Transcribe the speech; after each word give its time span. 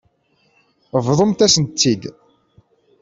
Bḍumt-asent-tt-id. 1.05 2.03